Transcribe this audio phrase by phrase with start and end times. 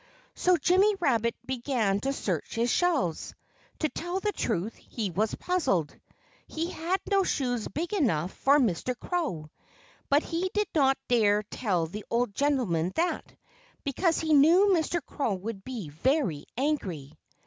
[0.33, 3.35] So Jimmy Rabbit began to search his shelves.
[3.81, 5.95] To tell the truth, he was puzzled.
[6.47, 8.97] He had no shoes big enough for Mr.
[8.99, 9.51] Crow.
[10.09, 13.31] But he did not dare tell the old gentleman that,
[13.83, 15.05] because he knew Mr.
[15.05, 17.13] Crow would be very angry.